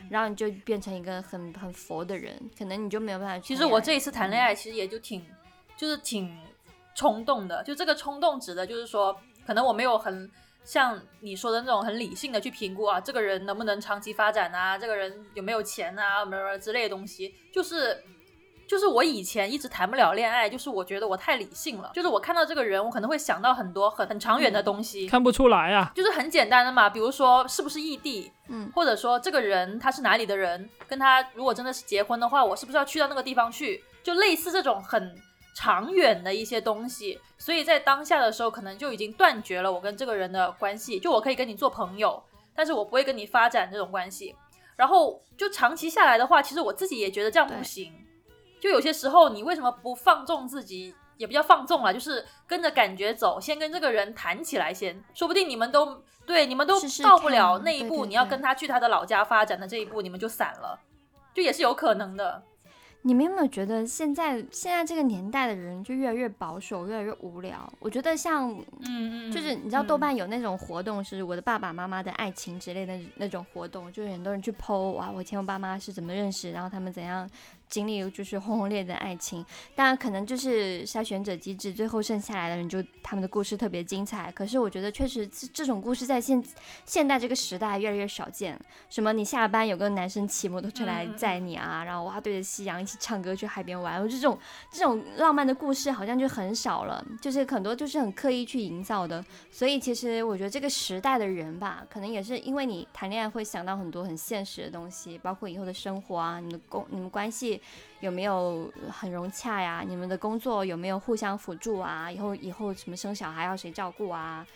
[0.08, 3.56] 然后你就变成一个很很佛的人，可能你就没有办法去其。
[3.56, 5.24] 实我这一次谈恋爱，其实也就挺，
[5.76, 6.36] 就是挺
[6.96, 7.62] 冲动的。
[7.62, 9.16] 就这个冲动指的就是说，
[9.46, 10.28] 可能我没有很
[10.64, 18.02] 像你说的那种很理性的去评估啊，这个人能不能长期发展啊，这个人有没有钱啊，什么之类的东西，就是。
[18.70, 21.90] 就是我以前一直谈不了恋爱，就是我觉得我太理性了。
[21.92, 33.82] 就是我看到这个人，我可能会想到很多很很长远的东西，看不出来啊，就是很简单的嘛，比如说是不是异地，嗯，或者说这个人他是哪里的人，跟他如果真的是结婚的话，我是不是要去到那个地方去？
[34.04, 35.20] 就类似这种很
[35.62, 40.98] 长远的一些东西，所以在当下的时候，可能就已经断绝了我跟这个人的关系。
[40.98, 42.22] 就我可以跟你做朋友，
[42.54, 44.34] 但是我不会跟你发展这种关系。
[44.74, 47.92] 然后就长期下来的话，其实我自己也觉得这样不行。
[48.58, 50.94] 就有些时候，你为什么不放纵自己？
[51.18, 60.80] 也不叫放纵了，就是跟着感觉走，先跟这个人谈起来先，说不定你们都对，你们都到不了那一步，对对对你要跟他去他的老家发展的这一步，你们就散了，
[61.34, 62.42] 就也是有可能的。
[63.02, 67.72] 你们有没有觉得现在现在这个年代的人就越来越保守，越来越无聊？
[67.78, 77.26] 我觉得像嗯嗯，就是你知道豆瓣有那种活动，是我的爸爸妈妈的爱情之类的那种活动，就是很多人去剖哇，我以前我爸妈是怎么认识，然后他们怎样
[77.70, 79.44] 经历就是轰轰烈烈的爱情。
[79.74, 84.30] 当然，可能就是筛选者机制，最后剩下来的人就他们的故事特别精彩。
[84.32, 86.42] 可是我觉得，确实这这种故事在现
[86.84, 88.58] 现代这个时代越来越少见。
[88.88, 94.38] 什么，你下了班有个男生骑摩托车来载你啊，然后哇对着夕阳一起唱歌去海边玩，我这种
[94.72, 99.24] 这种浪漫的故事好像就很少了，就是很多就是很刻意去营造的。
[99.50, 107.59] 所以其实我觉得这个时代的人吧，可能也是因为你谈恋爱会想到很多很现实的东西，包括以后的生活啊，你的工、你们关系
[108.00, 109.84] 有没有很融洽呀？
[109.86, 112.10] 你们的工作有没有互相辅助啊？
[112.10, 114.46] 以后以后什么生小孩要谁照顾啊？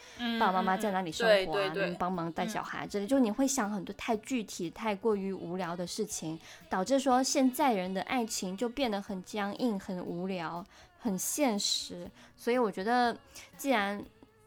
[0.41, 1.73] 爸爸妈妈在哪里生活啊？
[1.75, 6.39] 能帮忙带小孩之类，就你会想很多太具体、太过于无聊的事情，
[6.71, 10.65] 导致说现在人的爱情就变得很僵硬、很无聊、
[10.99, 12.11] 很现实。
[12.37, 13.17] 所以我觉得，
[13.57, 14.03] 既然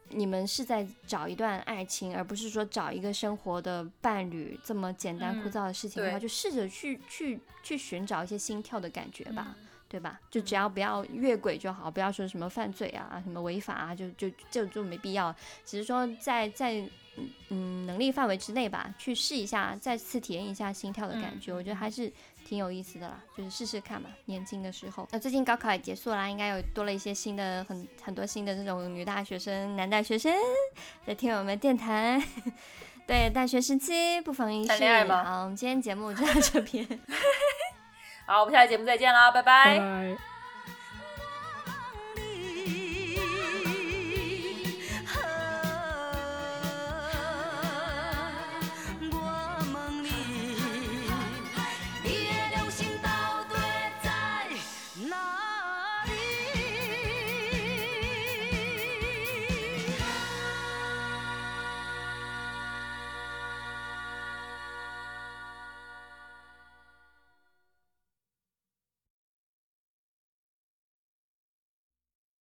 [0.09, 9.55] 你们是在找一段爱情，而不是说找一个生活的伴侣这么简单枯燥的事情的话，就试着去去去寻找一些心跳的感觉吧，
[9.87, 10.19] 对吧？
[10.29, 15.35] 就只要不要越轨就好，不要说什么犯罪啊、什么违法啊，就就就就没必要。
[15.65, 16.87] 只是说在在
[17.49, 22.11] 嗯能力范围之内吧，去试一下，再次体验一下心跳的感觉，我觉得还是。
[22.47, 24.09] 挺有意思的啦，就是试试看嘛。
[24.25, 30.33] 年轻的时候，那最近高考也结束啦，应该有多了一些新的很很多新的这种女大学生、男大学生
[31.05, 32.23] 在听我们电台。
[33.05, 34.71] 对，大学时期不妨一试。
[35.07, 36.87] 好，我们今天节目就到这边。
[38.25, 40.36] 好，我们下期节目再见啦，拜拜。